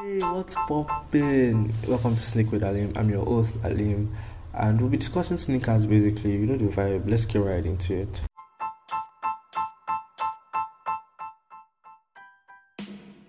Hey, 0.00 0.18
what's 0.20 0.54
poppin'? 0.66 1.74
Welcome 1.86 2.16
to 2.16 2.22
Sneak 2.22 2.50
with 2.50 2.62
Alim. 2.62 2.90
I'm 2.96 3.10
your 3.10 3.22
host, 3.22 3.58
Alim, 3.62 4.16
and 4.54 4.80
we'll 4.80 4.88
be 4.88 4.96
discussing 4.96 5.36
sneakers 5.36 5.84
basically. 5.84 6.38
You 6.38 6.46
know 6.46 6.56
the 6.56 6.68
vibe. 6.68 7.10
Let's 7.10 7.26
get 7.26 7.40
right 7.40 7.66
into 7.66 8.00
it. 8.00 8.22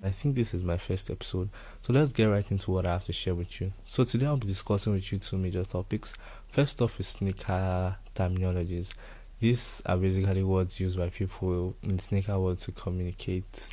I 0.02 0.12
think 0.12 0.36
this 0.36 0.54
is 0.54 0.64
my 0.64 0.78
first 0.78 1.10
episode, 1.10 1.50
so 1.82 1.92
let's 1.92 2.14
get 2.14 2.26
right 2.28 2.50
into 2.50 2.72
what 2.72 2.86
I 2.86 2.94
have 2.94 3.06
to 3.08 3.12
share 3.12 3.36
with 3.36 3.60
you. 3.60 3.74
So, 3.84 4.06
today 4.06 4.28
I'll 4.28 4.38
be 4.38 4.48
discussing 4.48 4.94
with 4.94 5.12
you 5.12 5.18
two 5.18 5.38
major 5.38 5.66
topics. 5.66 6.14
First 6.48 6.82
off 6.82 7.02
is 7.02 7.08
sneaker 7.08 7.98
terminologies. 8.16 8.94
These 9.42 9.82
are 9.86 9.98
basically 9.98 10.44
words 10.44 10.80
used 10.80 10.98
by 10.98 11.10
people 11.10 11.76
in 11.84 12.00
sneaker 12.00 12.40
world 12.40 12.60
to 12.60 12.72
communicate 12.72 13.72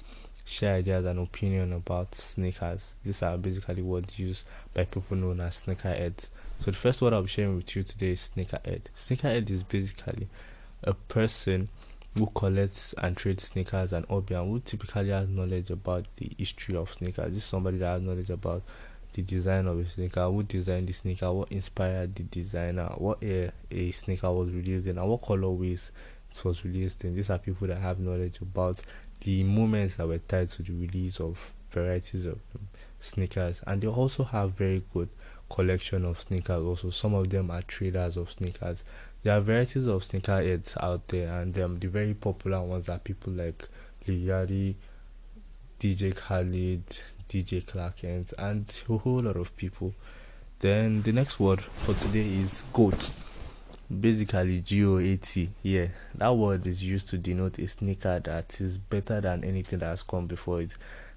share 0.49 0.77
ideas 0.77 1.05
and 1.05 1.19
opinion 1.19 1.75
about 1.75 2.15
sneakers. 2.15 2.95
These 3.05 3.23
are 3.23 3.37
basically 3.37 3.83
words 3.83 4.19
used 4.19 4.45
by 4.73 4.85
people 4.85 5.17
known 5.17 5.41
as 5.41 5.63
sneakerheads. 5.63 6.29
So 6.61 6.71
the 6.71 6.77
first 6.77 7.03
word 7.03 7.13
I'll 7.13 7.23
be 7.23 7.29
sharing 7.29 7.57
with 7.57 7.77
you 7.77 7.83
today 7.83 8.13
is 8.13 8.31
sneakerhead. 8.35 8.83
Sneakerhead 8.97 9.51
is 9.51 9.63
basically 9.63 10.27
a 10.83 10.95
person 10.95 11.69
who 12.15 12.31
collects 12.35 12.95
and 12.97 13.15
trades 13.15 13.45
sneakers 13.45 13.93
and 13.93 14.07
hobby 14.07 14.35
and 14.35 14.51
who 14.51 14.61
typically 14.61 15.11
has 15.11 15.29
knowledge 15.29 15.71
about 15.71 16.07
the 16.17 16.33
history 16.39 16.77
of 16.77 16.93
sneakers. 16.93 17.29
This 17.29 17.39
is 17.39 17.45
somebody 17.45 17.77
that 17.79 17.93
has 17.93 18.03
knowledge 18.03 18.31
about 18.31 18.63
the 19.13 19.23
design 19.23 19.67
of 19.67 19.79
a 19.79 19.85
sneaker, 19.87 20.25
who 20.31 20.43
designed 20.45 20.89
the 20.89 20.93
sneaker, 20.93 21.31
what 21.31 21.53
inspired 21.53 22.15
the 22.15 22.23
designer, 22.23 22.87
what 22.97 23.23
year 23.23 23.53
a 23.71 23.91
sneaker 23.91 24.33
was 24.33 24.51
released 24.51 24.87
in, 24.87 24.97
and 24.97 25.09
what 25.09 25.23
colorways 25.23 25.91
it 26.31 26.45
was 26.45 26.65
released 26.65 27.05
in. 27.05 27.15
These 27.15 27.31
are 27.31 27.39
people 27.39 27.67
that 27.69 27.79
have 27.79 27.99
knowledge 27.99 28.41
about 28.41 28.83
the 29.21 29.43
moments 29.43 29.97
that 29.97 30.07
were 30.07 30.19
tied 30.19 30.49
to 30.51 30.63
the 30.63 30.73
release 30.73 31.21
of 31.21 31.53
varieties 31.71 32.27
of 32.27 32.39
sneakers. 33.01 33.63
And 33.67 33.81
they 33.81 33.87
also 33.87 34.25
have 34.25 34.53
very 34.53 34.83
good 34.93 35.09
collection 35.51 36.05
of 36.05 36.21
sneakers 36.21 36.63
also. 36.63 36.91
Some 36.91 37.15
of 37.15 37.29
them 37.31 37.51
are 37.51 37.63
traders 37.63 38.17
of 38.17 38.31
sneakers. 38.31 38.85
There 39.23 39.37
are 39.37 39.41
varieties 39.41 39.87
of 39.87 40.05
sneaker 40.05 40.43
heads 40.43 40.77
out 40.81 41.09
there 41.09 41.41
and 41.41 41.59
um, 41.59 41.79
the 41.79 41.89
very 41.89 42.15
popular 42.15 42.63
ones 42.63 42.89
are 42.89 42.99
people 42.99 43.33
like 43.33 43.69
Liyari, 44.07 44.77
DJ 45.81 46.15
Khaled, 46.15 47.03
DJ 47.29 47.67
Clark 47.67 47.97
Kent 47.99 48.33
and 48.39 48.83
a 48.89 48.97
whole 48.97 49.21
lot 49.21 49.37
of 49.37 49.57
people. 49.57 49.95
Then 50.61 51.03
the 51.03 51.13
next 51.13 51.39
word 51.39 51.61
for 51.61 51.95
today 51.95 52.27
is 52.27 52.63
goat 52.73 53.11
basically 53.91 54.61
GOAT. 54.61 55.49
Yeah, 55.63 55.89
that 56.15 56.35
word 56.35 56.67
is 56.67 56.83
used 56.83 57.09
to 57.09 57.19
denote 57.19 57.59
a 57.59 57.67
sneaker 57.67 58.21
that 58.21 58.61
is 58.61 58.79
better 58.79 59.21
than 59.21 59.45
anything 59.45 59.79
that 59.81 59.87
has 59.87 60.03
come 60.03 60.27
before 60.27 60.63
it. 60.63 60.75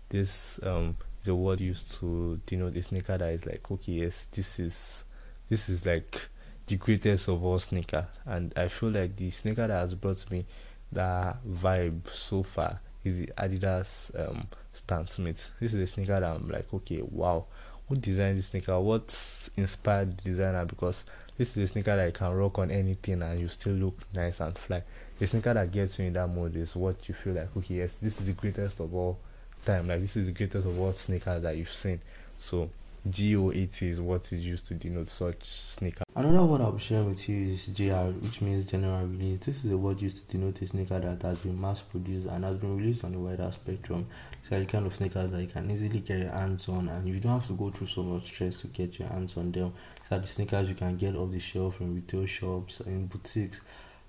This 0.10 0.60
um 0.64 0.98
is 1.22 1.28
a 1.28 1.36
word 1.36 1.62
used 1.62 2.00
to 2.00 2.40
denote 2.46 2.76
a 2.76 2.82
sneaker 2.82 3.18
that 3.18 3.30
is 3.34 3.46
like, 3.46 3.70
okay, 3.70 3.94
yes, 3.94 4.28
this 4.32 4.60
is 4.60 5.06
this 5.50 5.70
is 5.70 5.86
like 5.86 6.28
the 6.68 6.78
greatest 6.78 7.28
of 7.28 7.44
all 7.44 7.60
sneaker, 7.60 8.08
and 8.26 8.54
I 8.58 8.68
feel 8.68 8.90
like 8.90 9.16
the 9.16 9.30
sneaker 9.30 9.68
that 9.68 9.80
has 9.80 9.96
brought 9.96 10.30
me 10.32 10.46
that 10.92 11.38
vibe 11.48 12.10
so 12.14 12.44
far 12.44 12.80
is 13.04 13.20
the 13.20 13.32
Adidas 13.38 14.12
um 14.20 14.48
Stan 14.74 15.08
Smith. 15.08 15.52
This 15.60 15.74
is 15.74 15.82
a 15.82 15.88
sneaker 15.88 16.20
that 16.20 16.24
I'm 16.24 16.48
like, 16.50 16.74
okay, 16.74 17.02
wow, 17.02 17.46
who 17.88 17.96
designed 17.96 18.38
this 18.38 18.48
sneaker? 18.48 18.80
What 18.80 19.14
inspired 19.58 20.18
the 20.18 20.22
designer? 20.22 20.66
Because 20.66 21.04
this 21.42 21.58
is 21.58 21.64
a 21.64 21.68
sneaker 21.74 21.96
that 21.96 22.06
you 22.06 22.12
can 22.12 22.32
rock 22.36 22.60
on 22.60 22.70
anything 22.70 23.20
and 23.24 23.40
you 23.40 23.48
still 23.48 23.74
look 23.74 23.98
nice 24.14 24.40
and 24.42 24.56
fly. 24.56 24.84
The 25.18 25.26
sneaker 25.26 25.56
that 25.56 25.72
gets 25.72 25.98
you 25.98 26.06
in 26.06 26.14
that 26.14 26.28
mode 26.28 26.56
is 26.56 26.76
what 26.76 27.10
you 27.10 27.16
feel 27.16 27.34
like, 27.34 27.58
okay, 27.58 27.78
yes, 27.78 27.96
this 28.00 28.22
is 28.22 28.28
the 28.28 28.34
greatest 28.34 28.80
of 28.80 28.94
all 28.94 29.18
time. 29.66 29.88
Like, 29.88 30.02
this 30.02 30.16
is 30.18 30.28
the 30.28 30.34
greatest 30.34 30.68
of 30.68 30.80
all 30.80 30.94
sneakers 30.94 31.42
that 31.42 31.58
you've 31.58 31.74
seen. 31.74 32.00
So, 32.38 32.70
GOAT 33.10 33.82
is 33.82 34.00
what 34.00 34.32
is 34.32 34.46
used 34.46 34.66
to 34.66 34.76
denote 34.76 35.10
such 35.10 35.44
sneaker. 35.44 36.04
Another 36.16 36.46
word 36.46 36.62
I'll 36.62 36.78
share 36.78 37.04
with 37.04 37.28
you 37.28 37.54
is 37.54 37.66
GR, 37.76 38.12
which 38.24 38.42
means 38.42 38.64
general 38.64 39.08
release. 39.08 39.40
This 39.40 39.66
is 39.66 39.72
a 39.72 39.78
word 39.78 40.00
used 40.00 40.18
to 40.18 40.38
denote 40.38 40.62
a 40.62 40.68
sneaker 40.68 41.00
that 41.00 41.20
has 41.24 41.40
been 41.40 41.60
mass 41.60 41.82
produced 41.82 42.28
and 42.28 42.46
has 42.46 42.58
been 42.58 42.78
released 42.78 43.04
on 43.04 43.16
a 43.16 43.20
wider 43.20 43.52
spectrum. 43.52 44.06
It's 44.40 44.52
are 44.52 44.60
the 44.60 44.68
kind 44.68 44.86
of 44.86 44.94
sneakers 44.94 45.32
that 45.32 45.42
you 45.42 45.48
can 45.48 45.72
easily 45.72 46.00
get 46.00 46.20
your 46.20 46.32
hands 46.32 46.70
on 46.70 46.90
and 46.90 47.08
you 47.08 47.20
don't 47.20 47.40
have 47.40 47.48
to 47.48 47.54
go 47.54 47.72
through 47.72 47.88
so 47.88 48.04
much 48.04 48.26
stress 48.26 48.62
to 48.62 48.68
get 48.68 49.00
your 49.00 49.08
hands 49.08 49.36
on 49.36 49.52
them. 49.52 49.74
These 50.02 50.12
are 50.12 50.20
the 50.20 50.28
sneakers 50.28 50.70
you 50.70 50.76
can 50.76 50.96
get 50.96 51.16
off 51.16 51.32
the 51.32 51.40
shelf 51.40 51.82
in 51.82 51.96
retail 51.96 52.28
shops, 52.28 52.82
in 52.82 53.08
boutiques 53.08 53.62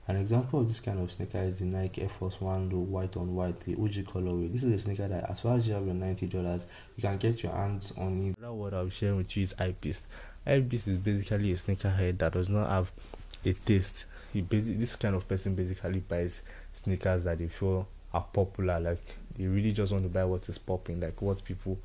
an 0.09 0.17
example 0.17 0.61
of 0.61 0.69
this 0.69 0.81
kind 0.81 1.01
of 1.01 1.11
sneaker 1.13 1.39
is 1.39 1.61
the 1.61 1.65
Nike 1.65 2.03
Air 2.03 2.09
Force 2.09 2.41
One 2.41 2.69
Low 2.71 2.79
white 2.79 3.17
on 3.17 3.35
white, 3.35 3.61
the 3.61 3.75
OG 3.75 4.13
colorway. 4.13 4.53
This 4.53 4.65
is 4.65 4.73
a 4.73 4.79
sneaker 4.79 5.07
that, 5.07 5.31
as 5.31 5.41
far 5.41 5.57
as 5.57 5.69
you 5.69 5.75
have 5.75 5.85
your 5.87 5.95
ninety 5.95 6.27
dollars, 6.27 6.67
you 6.97 7.03
can 7.03 7.17
get 7.19 7.43
your 7.43 7.53
hands 7.53 7.93
on 7.97 8.27
it. 8.27 8.39
Another 8.39 8.55
word 8.55 8.75
I'll 8.75 8.89
share 8.89 9.15
with 9.15 9.37
you 9.37 9.45
is 9.45 9.55
Hypebeast. 9.55 10.03
Hypebeast 10.47 10.89
is 10.89 10.99
basically 10.99 11.53
a 11.53 11.57
sneakerhead 11.57 12.19
that 12.19 12.33
does 12.33 12.49
not 12.49 12.69
have 12.69 12.91
a 13.45 13.53
taste. 13.53 14.07
He 14.33 14.41
this 14.41 14.97
kind 14.97 15.15
of 15.15 15.29
person 15.29 15.55
basically 15.55 16.01
buys 16.01 16.43
sneakers 16.73 17.25
that 17.25 17.39
they 17.39 17.49
feel 17.49 17.87
are 18.13 18.27
popular. 18.33 18.81
Like 18.81 19.17
they 19.37 19.47
really 19.47 19.73
just 19.73 19.93
want 19.93 20.05
to 20.05 20.11
buy 20.11 20.25
what 20.25 20.49
is 20.49 20.59
popping, 20.59 21.01
like 21.01 21.23
what 21.23 21.45
people 21.45 21.79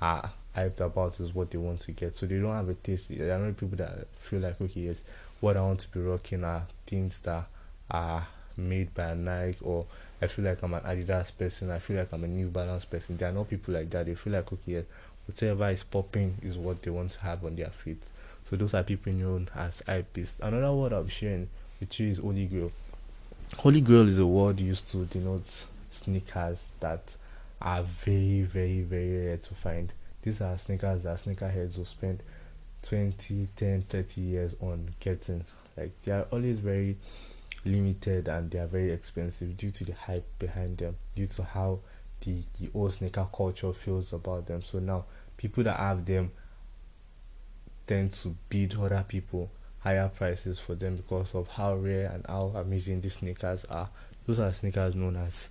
are 0.00 0.30
hyped 0.56 0.80
about 0.80 1.20
is 1.20 1.34
what 1.34 1.50
they 1.50 1.58
want 1.58 1.80
to 1.80 1.92
get. 1.92 2.16
So 2.16 2.26
they 2.26 2.38
don't 2.38 2.54
have 2.54 2.68
a 2.68 2.74
taste. 2.74 3.16
There 3.16 3.34
are 3.34 3.38
not 3.38 3.56
people 3.56 3.76
that 3.76 4.06
feel 4.18 4.40
like 4.40 4.60
okay, 4.60 4.80
yes, 4.80 5.02
what 5.40 5.56
I 5.56 5.62
want 5.62 5.80
to 5.80 5.88
be 5.88 6.00
rocking 6.00 6.44
are 6.44 6.66
things 6.86 7.18
that 7.20 7.44
are 7.90 8.26
made 8.56 8.94
by 8.94 9.14
Nike 9.14 9.58
or 9.62 9.86
I 10.20 10.26
feel 10.28 10.46
like 10.46 10.62
I'm 10.62 10.72
an 10.74 10.80
Adidas 10.80 11.36
person, 11.36 11.70
I 11.70 11.78
feel 11.78 11.98
like 11.98 12.12
I'm 12.12 12.24
a 12.24 12.28
New 12.28 12.48
Balance 12.48 12.86
person. 12.86 13.16
There 13.16 13.28
are 13.28 13.32
no 13.32 13.44
people 13.44 13.74
like 13.74 13.90
that. 13.90 14.06
They 14.06 14.14
feel 14.14 14.32
like 14.32 14.50
okay, 14.52 14.72
yes, 14.72 14.84
whatever 15.26 15.68
is 15.68 15.82
popping 15.82 16.36
is 16.42 16.56
what 16.56 16.82
they 16.82 16.90
want 16.90 17.12
to 17.12 17.20
have 17.20 17.44
on 17.44 17.56
their 17.56 17.70
feet. 17.70 18.02
So 18.44 18.56
those 18.56 18.74
are 18.74 18.82
people 18.82 19.12
known 19.12 19.48
as 19.54 19.82
hypebeasts. 19.86 20.40
Another 20.40 20.72
word 20.72 20.92
I'm 20.92 21.08
sharing 21.08 21.48
with 21.80 21.98
you 22.00 22.08
is 22.08 22.18
Holy 22.18 22.46
Grail. 22.46 22.72
Holy 23.58 23.80
Grail 23.80 24.08
is 24.08 24.18
a 24.18 24.26
word 24.26 24.60
used 24.60 24.88
to 24.90 25.04
denote 25.04 25.64
sneakers 25.90 26.72
that 26.80 27.02
are 27.60 27.82
very, 27.82 28.42
very, 28.42 28.82
very 28.82 29.26
rare 29.26 29.36
to 29.36 29.54
find. 29.54 29.92
These 30.26 30.40
are 30.40 30.58
sneakers 30.58 31.04
that 31.04 31.18
sneakerheads 31.18 31.78
will 31.78 31.84
spend 31.84 32.20
20, 32.82 33.48
10, 33.54 33.82
30 33.82 34.20
years 34.20 34.56
on 34.60 34.90
getting. 34.98 35.44
Like 35.76 35.92
they 36.02 36.10
are 36.10 36.26
always 36.32 36.58
very 36.58 36.96
limited 37.64 38.26
and 38.26 38.50
they 38.50 38.58
are 38.58 38.66
very 38.66 38.90
expensive 38.90 39.56
due 39.56 39.70
to 39.70 39.84
the 39.84 39.92
hype 39.94 40.26
behind 40.40 40.78
them, 40.78 40.96
due 41.14 41.28
to 41.28 41.44
how 41.44 41.78
the, 42.22 42.42
the 42.58 42.68
old 42.74 42.94
sneaker 42.94 43.28
culture 43.32 43.72
feels 43.72 44.12
about 44.12 44.46
them. 44.46 44.62
So 44.62 44.80
now 44.80 45.04
people 45.36 45.62
that 45.62 45.78
have 45.78 46.04
them 46.04 46.32
tend 47.86 48.12
to 48.14 48.34
bid 48.48 48.74
other 48.76 49.04
people 49.06 49.48
higher 49.78 50.08
prices 50.08 50.58
for 50.58 50.74
them 50.74 50.96
because 50.96 51.36
of 51.36 51.46
how 51.46 51.76
rare 51.76 52.10
and 52.10 52.26
how 52.26 52.50
amazing 52.56 53.00
these 53.00 53.14
sneakers 53.14 53.64
are. 53.66 53.88
Those 54.26 54.40
are 54.40 54.52
sneakers 54.52 54.96
known 54.96 55.14
as 55.14 55.50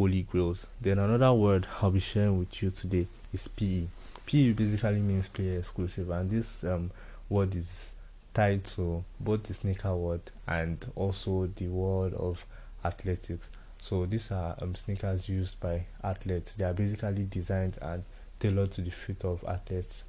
holy 0.00 0.22
grails. 0.22 0.66
Then 0.80 0.98
another 0.98 1.34
word 1.34 1.66
I'll 1.82 1.90
be 1.90 2.00
sharing 2.00 2.38
with 2.38 2.62
you 2.62 2.70
today 2.70 3.06
is 3.34 3.48
PE. 3.48 3.82
PE 4.24 4.52
basically 4.52 5.00
means 5.00 5.28
player 5.28 5.58
exclusive, 5.58 6.08
and 6.08 6.30
this 6.30 6.64
um, 6.64 6.90
word 7.28 7.54
is 7.54 7.92
tied 8.32 8.64
to 8.64 9.04
both 9.20 9.42
the 9.42 9.52
sneaker 9.52 9.94
world 9.94 10.30
and 10.48 10.90
also 10.96 11.50
the 11.54 11.66
world 11.68 12.14
of 12.14 12.42
athletics. 12.82 13.50
So 13.82 14.06
these 14.06 14.30
are 14.30 14.56
um, 14.62 14.74
sneakers 14.74 15.28
used 15.28 15.60
by 15.60 15.84
athletes. 16.02 16.54
They 16.54 16.64
are 16.64 16.72
basically 16.72 17.26
designed 17.28 17.76
and 17.82 18.02
tailored 18.38 18.70
to 18.70 18.80
the 18.80 18.90
feet 18.90 19.22
of 19.26 19.44
athletes, 19.46 20.04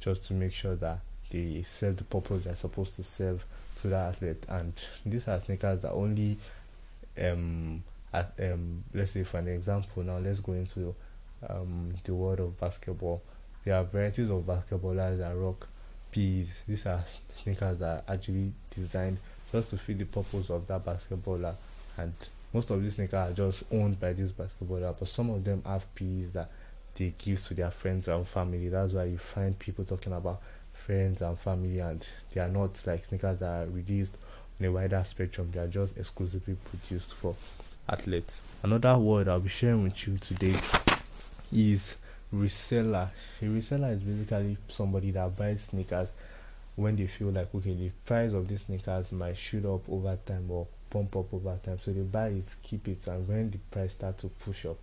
just 0.00 0.24
to 0.24 0.34
make 0.34 0.54
sure 0.54 0.74
that 0.74 0.98
they 1.30 1.62
serve 1.62 1.98
the 1.98 2.04
purpose 2.04 2.42
they're 2.44 2.56
supposed 2.56 2.96
to 2.96 3.04
serve 3.04 3.44
to 3.80 3.86
the 3.86 3.96
athlete. 3.96 4.44
And 4.48 4.72
these 5.04 5.28
are 5.28 5.38
sneakers 5.38 5.82
that 5.82 5.92
only, 5.92 6.36
um, 7.22 7.84
at, 8.12 8.32
um, 8.40 8.84
let's 8.94 9.12
say 9.12 9.24
for 9.24 9.38
an 9.38 9.48
example, 9.48 10.02
now 10.02 10.18
let's 10.18 10.40
go 10.40 10.52
into 10.52 10.94
um, 11.48 11.94
the 12.04 12.14
world 12.14 12.40
of 12.40 12.58
basketball. 12.58 13.22
There 13.64 13.74
are 13.76 13.84
varieties 13.84 14.30
of 14.30 14.42
basketballers 14.42 15.18
that 15.18 15.36
rock 15.36 15.68
P's. 16.10 16.48
These 16.66 16.86
are 16.86 17.02
sneakers 17.28 17.78
that 17.78 18.04
are 18.08 18.14
actually 18.14 18.52
designed 18.70 19.18
just 19.52 19.70
to 19.70 19.76
fit 19.76 19.98
the 19.98 20.04
purpose 20.04 20.50
of 20.50 20.66
that 20.66 20.84
basketballer. 20.84 21.54
And 21.98 22.12
most 22.52 22.70
of 22.70 22.82
these 22.82 22.94
sneakers 22.94 23.14
are 23.14 23.32
just 23.32 23.64
owned 23.72 24.00
by 24.00 24.12
this 24.12 24.30
basketballer, 24.30 24.94
but 24.98 25.08
some 25.08 25.30
of 25.30 25.44
them 25.44 25.62
have 25.66 25.92
P's 25.94 26.30
that 26.32 26.50
they 26.94 27.12
give 27.18 27.44
to 27.46 27.54
their 27.54 27.70
friends 27.70 28.08
and 28.08 28.26
family. 28.26 28.68
That's 28.68 28.92
why 28.92 29.04
you 29.04 29.18
find 29.18 29.58
people 29.58 29.84
talking 29.84 30.12
about 30.12 30.40
friends 30.72 31.20
and 31.20 31.38
family, 31.38 31.80
and 31.80 32.06
they 32.32 32.40
are 32.40 32.48
not 32.48 32.82
like 32.86 33.04
sneakers 33.04 33.40
that 33.40 33.50
are 33.50 33.66
released 33.66 34.14
on 34.60 34.66
a 34.66 34.72
wider 34.72 35.02
spectrum. 35.04 35.50
They 35.52 35.60
are 35.60 35.66
just 35.66 35.98
exclusively 35.98 36.56
produced 36.64 37.14
for 37.14 37.34
athletes. 37.88 38.42
Another 38.62 38.96
word 38.98 39.28
I'll 39.28 39.40
be 39.40 39.48
sharing 39.48 39.84
with 39.84 40.06
you 40.06 40.18
today 40.18 40.54
is 41.52 41.96
reseller. 42.34 43.08
A 43.40 43.44
reseller 43.44 43.92
is 43.92 44.00
basically 44.00 44.56
somebody 44.68 45.10
that 45.12 45.36
buys 45.36 45.62
sneakers 45.62 46.08
when 46.74 46.96
they 46.96 47.06
feel 47.06 47.28
like 47.28 47.54
okay 47.54 47.72
the 47.74 47.90
price 48.04 48.32
of 48.32 48.46
these 48.48 48.62
sneakers 48.62 49.12
might 49.12 49.36
shoot 49.36 49.64
up 49.64 49.88
over 49.88 50.18
time 50.26 50.50
or 50.50 50.66
pump 50.90 51.16
up 51.16 51.32
over 51.32 51.58
time. 51.64 51.78
So 51.82 51.92
they 51.92 52.02
buy 52.02 52.28
it, 52.28 52.54
keep 52.62 52.88
it, 52.88 53.06
and 53.06 53.26
when 53.26 53.50
the 53.50 53.58
price 53.58 53.92
starts 53.92 54.22
to 54.22 54.28
push 54.28 54.66
up, 54.66 54.76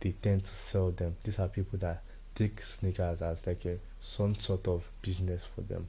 they 0.00 0.12
tend 0.12 0.44
to 0.44 0.50
sell 0.50 0.90
them. 0.90 1.16
These 1.24 1.38
are 1.38 1.48
people 1.48 1.78
that 1.80 2.02
take 2.34 2.60
sneakers 2.62 3.22
as 3.22 3.46
like 3.46 3.64
a 3.64 3.78
some 4.00 4.38
sort 4.38 4.68
of 4.68 4.84
business 5.02 5.44
for 5.54 5.62
them, 5.62 5.88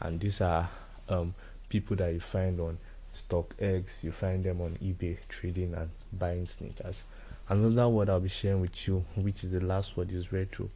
and 0.00 0.18
these 0.18 0.40
are 0.40 0.68
um, 1.08 1.34
people 1.68 1.96
that 1.96 2.12
you 2.12 2.20
find 2.20 2.58
on 2.60 2.78
StockX, 3.14 4.02
you 4.02 4.12
find 4.12 4.44
them 4.44 4.60
on 4.60 4.76
eBay 4.82 5.16
trading 5.28 5.74
and 5.74 5.90
buying 6.12 6.46
sneakers. 6.46 7.04
Another 7.48 7.88
word 7.88 8.08
I'll 8.08 8.20
be 8.20 8.28
sharing 8.28 8.60
with 8.60 8.88
you, 8.88 9.04
which 9.16 9.44
is 9.44 9.50
the 9.50 9.64
last 9.64 9.96
word, 9.96 10.12
is 10.12 10.32
retro. 10.32 10.68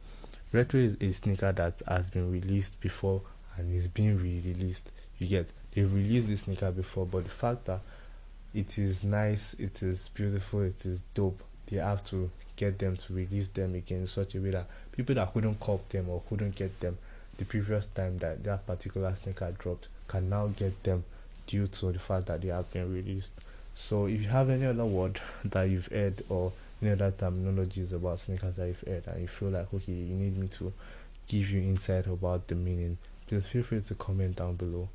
Retro 0.51 0.79
is 0.79 0.97
a 1.01 1.11
sneaker 1.11 1.51
that 1.51 1.81
has 1.87 2.09
been 2.09 2.31
released 2.31 2.79
before 2.79 3.21
and 3.57 3.73
is 3.73 3.87
being 3.87 4.17
re-released. 4.17 4.91
You 5.17 5.27
get 5.27 5.51
they've 5.73 5.91
released 5.91 6.27
this 6.27 6.41
sneaker 6.41 6.71
before, 6.71 7.05
but 7.05 7.23
the 7.23 7.29
fact 7.29 7.65
that 7.65 7.81
it 8.53 8.77
is 8.77 9.03
nice, 9.03 9.53
it 9.55 9.83
is 9.83 10.09
beautiful, 10.09 10.61
it 10.61 10.85
is 10.85 11.01
dope. 11.13 11.43
They 11.67 11.77
have 11.77 12.03
to 12.05 12.31
get 12.55 12.79
them 12.79 12.97
to 12.97 13.13
release 13.13 13.47
them 13.49 13.75
again 13.75 13.99
in 14.01 14.07
such 14.07 14.35
a 14.35 14.39
way 14.39 14.51
that 14.51 14.67
people 14.91 15.15
that 15.15 15.31
couldn't 15.33 15.59
cop 15.59 15.87
them 15.89 16.09
or 16.09 16.21
couldn't 16.27 16.55
get 16.55 16.79
them 16.79 16.97
the 17.37 17.45
previous 17.45 17.85
time 17.87 18.17
that 18.17 18.43
that 18.43 18.67
particular 18.67 19.13
sneaker 19.15 19.53
dropped 19.57 19.87
can 20.07 20.29
now 20.29 20.47
get 20.47 20.83
them 20.83 21.03
due 21.49 21.65
to 21.65 21.91
the 21.91 21.97
fact 21.97 22.27
that 22.27 22.41
they 22.41 22.49
have 22.49 22.69
been 22.69 22.93
released. 22.93 23.33
So 23.73 24.05
if 24.05 24.21
you 24.21 24.27
have 24.27 24.51
any 24.51 24.67
other 24.67 24.85
word 24.85 25.19
that 25.45 25.63
you've 25.63 25.87
heard 25.87 26.23
or 26.29 26.51
any 26.79 26.91
other 26.91 27.11
terminologies 27.11 27.91
about 27.91 28.19
sneakers 28.19 28.55
that 28.57 28.67
you've 28.67 28.83
heard 28.87 29.07
and 29.07 29.21
you 29.21 29.27
feel 29.27 29.49
like 29.49 29.73
okay 29.73 29.91
you 29.91 30.15
need 30.15 30.37
me 30.37 30.47
to 30.47 30.71
give 31.27 31.49
you 31.49 31.61
insight 31.61 32.05
about 32.05 32.47
the 32.47 32.53
meaning, 32.55 32.99
please 33.27 33.47
feel 33.47 33.63
free 33.63 33.81
to 33.81 33.95
comment 33.95 34.35
down 34.35 34.55
below. 34.57 34.87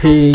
Hey 0.00 0.32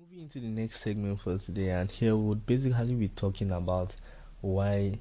moving 0.00 0.22
into 0.22 0.40
the 0.40 0.48
next 0.48 0.80
segment 0.80 1.20
for 1.20 1.36
today 1.36 1.68
and 1.68 1.90
here 1.92 2.16
we 2.16 2.28
would 2.28 2.46
basically 2.46 2.94
be 2.94 3.08
talking 3.08 3.50
about 3.50 3.94
why 4.40 4.98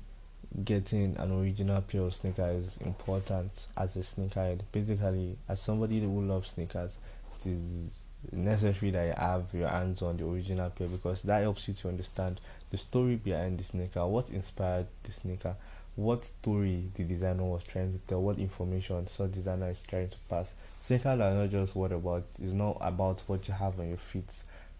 getting 0.66 1.16
an 1.18 1.31
original 1.31 1.81
pair 1.81 2.02
of 2.02 2.14
sneakers 2.14 2.66
is 2.66 2.78
important 2.80 3.68
as 3.78 3.96
a 3.96 4.00
sneakerhead. 4.00 4.60
Basically, 4.74 5.38
as 5.48 5.62
somebody 5.62 6.02
who 6.02 6.22
loves 6.22 6.50
sneakers, 6.50 6.98
it 7.40 7.50
is 7.50 8.00
necessary 8.31 8.91
that 8.91 9.06
you 9.06 9.13
have 9.18 9.45
your 9.53 9.69
hands 9.69 10.01
on 10.01 10.18
the 10.18 10.25
original 10.25 10.69
pair 10.69 10.88
because 10.88 11.23
that 11.23 11.41
helps 11.41 11.68
you 11.68 11.73
to 11.73 11.88
understand 11.88 12.39
the 12.69 12.77
story 12.77 13.15
behind 13.15 13.59
the 13.59 13.63
sneaker, 13.63 14.06
what 14.06 14.29
inspired 14.29 14.88
the 15.03 15.12
sneaker, 15.12 15.56
what 15.95 16.23
story 16.23 16.83
the 16.95 17.03
designer 17.03 17.44
was 17.44 17.63
trying 17.63 17.91
to 17.91 18.00
tell, 18.00 18.21
what 18.21 18.38
information 18.38 19.06
such 19.07 19.31
designer 19.31 19.69
is 19.69 19.83
trying 19.83 20.09
to 20.09 20.18
pass. 20.29 20.53
Sneakers 20.81 21.19
are 21.19 21.33
not 21.33 21.50
just 21.50 21.75
what 21.75 21.91
about 21.91 22.23
it's 22.39 22.53
not 22.53 22.77
about 22.81 23.21
what 23.27 23.47
you 23.47 23.53
have 23.53 23.79
on 23.79 23.89
your 23.89 23.97
feet 23.97 24.29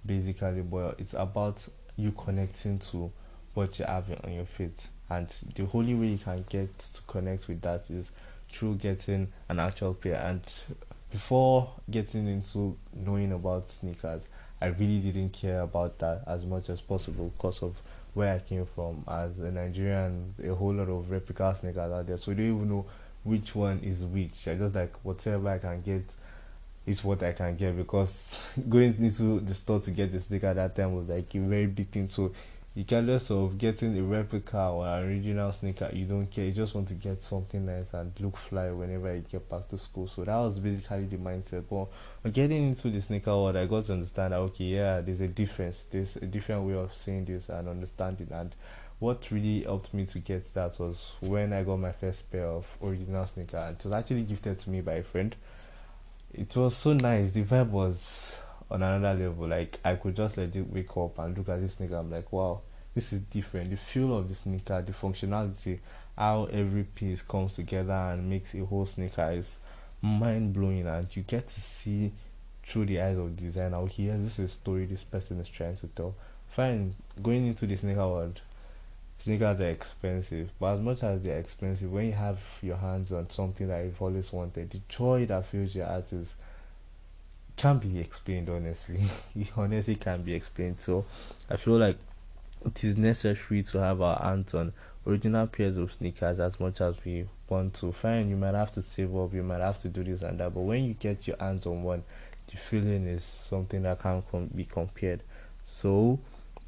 basically, 0.06 0.62
but 0.62 0.96
it's 1.00 1.14
about 1.14 1.68
you 1.96 2.12
connecting 2.12 2.80
to 2.80 3.12
what 3.54 3.78
you 3.80 3.86
have 3.86 4.06
on 4.24 4.34
your 4.34 4.46
feet. 4.46 4.88
And 5.10 5.28
the 5.56 5.68
only 5.74 5.94
way 5.94 6.08
you 6.08 6.18
can 6.18 6.46
get 6.50 6.78
to 6.80 7.02
connect 7.08 7.48
with 7.48 7.62
that 7.62 7.90
is 7.90 8.12
through 8.50 8.76
getting 8.76 9.32
an 9.50 9.60
actual 9.60 9.94
pair. 9.94 10.16
And 10.16 10.42
before 11.12 11.70
getting 11.90 12.28
into 12.28 12.78
knowing 12.94 13.32
about 13.34 13.68
sneakers, 13.70 14.28
I 14.62 14.68
really 14.68 15.00
didn't 15.00 15.34
care 15.34 15.62
about 15.62 16.00
that 16.00 16.24
as 16.26 16.46
much 16.46 16.70
as 16.70 16.82
possible 16.82 17.32
because 17.36 17.62
of 17.62 17.76
where 18.14 18.34
I 18.34 18.40
came 18.40 18.66
from. 18.66 19.04
As 19.08 19.40
a 19.40 19.52
Nigerian, 19.52 20.34
a 20.44 20.54
whole 20.54 20.74
lot 20.74 20.90
of 20.90 21.12
replica 21.12 21.56
sneakers 21.56 21.92
out 21.92 22.08
there, 22.08 22.18
so 22.18 22.32
you 22.32 22.38
don't 22.38 22.56
even 22.56 22.70
know 22.70 22.86
which 23.24 23.54
one 23.54 23.80
is 23.80 24.04
which. 24.04 24.48
I 24.48 24.56
just 24.56 24.74
like 24.74 24.94
whatever 25.04 25.50
I 25.50 25.58
can 25.58 25.82
get 25.82 26.04
is 26.86 27.04
what 27.04 27.22
I 27.24 27.34
can 27.34 27.56
get 27.56 27.78
because 27.78 28.54
going 28.70 28.96
into 28.96 29.40
the 29.40 29.54
store 29.54 29.80
to 29.82 29.92
get 29.92 30.12
the 30.12 30.20
sneaker 30.20 30.48
at 30.48 30.56
that 30.56 30.76
time 30.76 30.96
was 30.96 31.08
like 31.10 31.34
a 31.36 31.40
very 31.40 31.68
big 31.68 31.90
thing. 31.90 32.08
So 32.08 32.32
regardless 32.76 33.30
of 33.32 33.58
getting 33.58 33.98
a 33.98 34.04
replica 34.04 34.58
or 34.58 34.88
an 34.88 35.04
original 35.06 35.52
sneaker, 35.52 35.90
you 35.94 36.06
don't 36.06 36.28
care. 36.28 36.46
You 36.46 36.52
just 36.52 36.74
want 36.74 36.88
to 36.90 36.94
get 36.94 37.24
something 37.24 37.66
nice 37.66 37.94
and 37.94 38.12
look 38.20 38.38
fly 38.38 38.72
whenever 38.72 39.14
you 39.14 39.24
get 39.30 39.50
back 39.50 39.68
to 39.70 39.78
school. 39.78 40.08
So 40.08 40.24
that 40.24 40.36
was 40.38 40.60
basically 40.60 41.06
the 41.06 41.18
mindset. 41.18 41.64
But 41.70 42.34
getting 42.34 42.68
into 42.68 42.90
the 42.90 43.02
sneaker 43.02 43.36
world, 43.36 43.58
I 43.58 43.66
got 43.66 43.84
to 43.86 43.94
understand 43.94 44.34
that 44.34 44.40
okay, 44.40 44.66
yeah, 44.66 45.02
there's 45.02 45.22
a 45.22 45.28
difference. 45.28 45.86
There's 45.90 46.16
a 46.16 46.26
different 46.26 46.64
way 46.64 46.76
of 46.76 46.96
saying 46.96 47.26
this 47.26 47.50
and 47.50 47.68
understanding. 47.68 48.30
And 48.32 48.56
what 49.00 49.30
really 49.32 49.64
helped 49.64 49.94
me 49.94 50.06
to 50.06 50.20
get 50.20 50.54
that 50.54 50.80
was 50.80 51.12
when 51.22 51.54
I 51.54 51.64
got 51.64 51.78
my 51.78 51.92
first 51.92 52.30
pair 52.32 52.46
of 52.48 52.66
original 52.84 53.26
sneaker. 53.26 53.76
It 53.78 53.84
was 53.84 53.94
actually 53.94 54.24
gifted 54.24 54.60
to 54.60 54.70
me 54.70 54.82
by 54.82 54.94
a 54.94 55.04
friend 55.04 55.36
it 56.34 56.56
was 56.56 56.76
so 56.78 56.94
nice. 56.94 57.32
The 57.32 57.44
vibe 57.44 57.70
was 57.70 58.38
on 58.72 58.82
another 58.82 59.26
level. 59.26 59.48
Like 59.48 59.80
I 59.84 59.96
could 59.96 60.16
just 60.16 60.38
let 60.38 60.56
it 60.56 60.72
wake 60.72 60.96
up 60.98 61.20
and 61.20 61.38
look 61.38 61.50
at 61.50 61.60
this 61.60 61.76
sneaker. 61.76 61.98
I'm 61.98 62.10
like, 62.10 62.32
wow, 62.32 62.62
this 62.96 63.14
is 63.14 63.20
different. 63.20 63.70
The 63.70 63.78
feel 63.78 64.18
of 64.18 64.30
the 64.30 64.36
sneaker, 64.36 64.82
the 64.82 64.94
functionality, 64.94 65.80
how 66.18 66.46
every 66.46 66.84
piece 66.84 67.22
comes 67.22 67.56
together 67.56 67.92
and 67.92 68.30
makes 68.30 68.54
a 68.56 68.66
whole 68.66 68.86
sneaker 68.86 69.30
is 69.34 69.60
mind 70.02 70.54
blowing. 70.54 70.88
And 70.88 71.16
you 71.16 71.24
get 71.24 71.48
to 71.48 71.62
see 71.62 72.12
through 72.64 72.86
the 72.86 73.02
eyes 73.02 73.18
of 73.18 73.36
the 73.36 73.44
designer. 73.44 73.78
Okay, 73.78 74.04
yes, 74.04 74.18
this 74.20 74.40
is 74.40 74.52
a 74.52 74.54
story 74.54 74.86
this 74.86 75.04
person 75.04 75.40
is 75.40 75.50
trying 75.50 75.76
to 75.76 75.88
tell. 75.88 76.16
Fine, 76.50 76.96
going 77.22 77.48
into 77.48 77.66
the 77.66 77.76
sneaker 77.76 78.08
world, 78.08 78.42
sneakers 79.18 79.62
are 79.62 79.70
expensive, 79.70 80.50
but 80.60 80.74
as 80.74 80.80
much 80.80 81.04
as 81.04 81.22
they're 81.22 81.40
expensive, 81.40 81.92
when 81.92 82.08
you 82.08 82.12
have 82.12 82.40
your 82.62 82.78
hands 82.78 83.12
on 83.12 83.30
something 83.30 83.68
that 83.68 83.84
you've 83.86 84.02
always 84.02 84.32
wanted, 84.34 84.70
the 84.70 84.82
joy 84.90 85.26
that 85.28 85.46
fills 85.46 85.76
your 85.76 85.86
heart 85.86 86.12
is 86.12 86.36
can't 87.62 87.80
be 87.80 88.00
explained 88.00 88.50
honestly. 88.50 89.00
it 89.36 89.52
honestly 89.56 89.96
can't 89.96 90.26
be 90.26 90.34
explained. 90.34 90.80
So 90.80 91.06
I 91.48 91.58
feel 91.58 91.78
like 91.78 91.98
it 92.66 92.84
is 92.84 92.98
necessary 92.98 93.62
to 93.62 93.78
have 93.78 94.02
our 94.02 94.20
hands 94.20 94.56
on 94.56 94.74
original 95.06 95.46
pairs 95.46 95.78
of 95.78 95.94
sneakers 95.94 96.40
as 96.40 96.60
much 96.60 96.82
as 96.82 96.96
we 97.06 97.28
want 97.48 97.76
to. 97.76 97.92
Fine, 97.92 98.32
you 98.32 98.36
might 98.36 98.56
have 98.56 98.72
to 98.72 98.82
save 98.82 99.16
up, 99.16 99.32
you 99.36 99.44
might 99.44 99.62
have 99.62 99.80
to 99.82 99.90
do 99.90 100.04
this 100.04 100.24
and 100.24 100.40
that, 100.40 100.56
but 100.56 100.62
when 100.62 100.84
you 100.84 100.96
get 100.96 101.28
your 101.28 101.38
hands 101.40 101.68
on 101.68 101.84
one, 101.84 102.04
the 102.48 102.58
feeling 102.58 103.06
is 103.06 103.24
something 103.24 103.84
that 103.84 104.02
can't 104.02 104.28
com- 104.32 104.50
be 104.56 104.64
compared. 104.64 105.22
So 105.64 106.20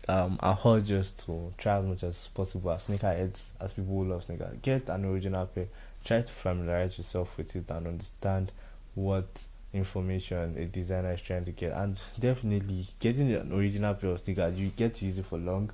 um, 0.08 0.38
I 0.42 0.56
urge 0.64 0.92
us 0.92 1.10
to 1.26 1.56
try 1.58 1.78
as 1.78 1.86
much 1.86 2.04
as 2.04 2.28
possible 2.28 2.70
as 2.70 2.86
sneakerheads, 2.86 3.48
as 3.60 3.74
people 3.74 3.96
who 3.96 4.10
love 4.10 4.26
sneakers. 4.26 4.56
Get 4.62 4.90
an 4.90 5.06
original 5.06 5.48
pair. 5.48 5.66
Try 6.06 6.22
to 6.22 6.32
familiarize 6.32 7.00
yourself 7.00 7.36
with 7.36 7.56
it 7.56 7.68
and 7.72 7.88
understand 7.88 8.52
what 8.94 9.44
information 9.74 10.56
a 10.58 10.66
designer 10.66 11.12
is 11.12 11.22
trying 11.22 11.46
to 11.46 11.52
get. 11.52 11.74
And 11.74 12.00
definitely, 12.20 12.86
getting 13.00 13.34
an 13.34 13.52
original 13.52 13.94
pair 13.96 14.12
of 14.12 14.20
sneakers, 14.20 14.58
you 14.58 14.70
get 14.70 14.96
to 14.96 15.06
use 15.06 15.18
it 15.18 15.26
for 15.26 15.38
long. 15.38 15.72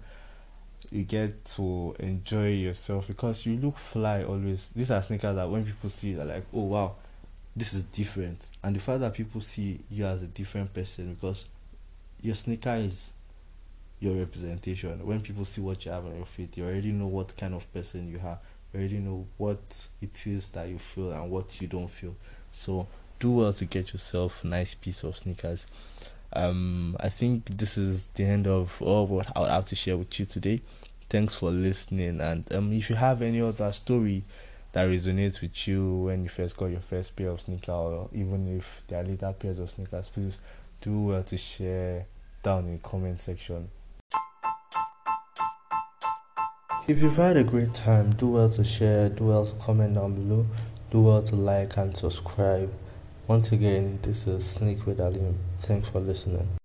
You 0.92 1.04
get 1.04 1.46
to 1.46 1.96
enjoy 2.00 2.50
yourself 2.54 3.08
because 3.08 3.46
you 3.46 3.58
look 3.58 3.78
fly 3.78 4.24
always. 4.24 4.72
These 4.72 4.92
are 4.92 5.02
sneakers 5.02 5.36
that 5.36 5.50
when 5.50 5.66
people 5.66 5.90
see, 5.90 6.14
they're 6.14 6.26
like, 6.26 6.46
"Oh 6.54 6.64
wow, 6.64 6.96
this 7.56 7.74
is 7.74 7.84
different." 7.84 8.50
And 8.64 8.76
the 8.76 8.80
fact 8.80 9.02
that 9.02 9.14
people 9.14 9.42
see 9.42 9.82
you 9.90 10.06
as 10.06 10.24
a 10.24 10.28
different 10.28 10.74
person 10.74 11.14
because 11.14 11.48
your 12.22 12.36
sneaker 12.36 12.76
is 12.76 13.12
your 14.00 14.16
representation. 14.16 15.06
When 15.06 15.22
people 15.22 15.46
see 15.46 15.62
what 15.62 15.86
you 15.86 15.92
have 15.92 16.06
on 16.06 16.16
your 16.16 16.26
feet, 16.26 16.58
you 16.58 16.64
already 16.64 16.92
know 16.92 17.08
what 17.08 17.36
kind 17.36 17.54
of 17.54 17.72
person 17.74 18.10
you 18.10 18.20
are. 18.24 18.40
You 18.74 18.80
already 18.80 18.98
know 19.00 19.28
what 19.38 19.88
it 20.02 20.26
is 20.28 20.50
that 20.50 20.70
you 20.70 20.80
feel 20.80 21.12
and 21.12 21.30
what 21.30 21.60
you 21.60 21.68
don't 21.68 21.90
feel. 21.90 22.16
So 22.52 22.88
do 23.20 23.32
well 23.32 23.54
to 23.54 23.66
get 23.66 23.94
yourself 23.94 24.44
a 24.44 24.48
nice 24.48 24.74
piece 24.74 25.04
of 25.04 25.18
sneakers. 25.18 25.66
Um, 26.34 26.96
I 27.00 27.10
think 27.10 27.46
this 27.58 27.78
is 27.78 28.06
the 28.16 28.24
end 28.24 28.48
of 28.48 28.82
all 28.82 29.08
what 29.08 29.36
I 29.36 29.40
would 29.40 29.50
have 29.50 29.66
to 29.68 29.76
share 29.76 29.98
with 29.98 30.20
you 30.20 30.26
today. 30.26 30.62
Thanks 31.10 31.34
for 31.34 31.50
listening. 31.50 32.22
And 32.22 32.52
um, 32.54 32.72
if 32.72 32.90
you 32.90 32.96
have 32.96 33.22
any 33.22 33.42
other 33.42 33.72
story 33.72 34.24
that 34.74 34.88
resonates 34.88 35.42
with 35.42 35.68
you 35.68 36.04
when 36.06 36.24
you 36.24 36.30
first 36.30 36.56
got 36.56 36.68
your 36.68 36.82
first 36.82 37.16
pair 37.16 37.30
of 37.30 37.42
sneakers, 37.42 37.70
or 37.70 38.10
even 38.14 38.58
if 38.58 38.84
there 38.88 39.02
are 39.02 39.04
later 39.04 39.34
pairs 39.38 39.60
of 39.60 39.72
sneakers, 39.72 40.08
please 40.10 40.38
do 40.82 41.02
well 41.02 41.24
to 41.24 41.38
share 41.38 42.06
down 42.44 42.66
in 42.66 42.74
the 42.74 42.78
comment 42.78 43.20
section. 43.20 43.70
If 46.88 47.04
you've 47.04 47.18
had 47.18 47.38
a 47.38 47.44
great 47.44 47.74
time, 47.74 48.12
do 48.12 48.30
well 48.30 48.50
to 48.50 48.64
share, 48.64 49.10
do 49.10 49.26
well 49.26 49.46
to 49.46 49.54
comment 49.56 49.96
down 49.96 50.16
below, 50.16 50.46
do 50.92 51.02
well 51.02 51.22
to 51.24 51.36
like 51.36 51.78
and 51.78 51.96
subscribe. 51.96 52.72
Once 53.30 53.52
again, 53.52 54.00
this 54.02 54.26
is 54.26 54.44
Sneak 54.44 54.88
with 54.88 55.00
Alim. 55.00 55.38
Thanks 55.60 55.88
for 55.88 56.00
listening. 56.00 56.59